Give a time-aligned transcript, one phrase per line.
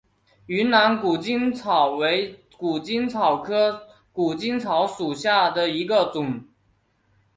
[0.47, 6.43] 云南谷精草为谷精草科谷精草属下的一个种。